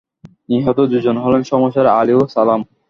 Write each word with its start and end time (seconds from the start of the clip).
নিহত 0.49 0.77
দুজন 0.91 1.15
হলেন 1.23 1.41
শমসের 1.49 1.87
আলী 1.99 2.13
ও 2.15 2.21
সালাম। 2.27 2.61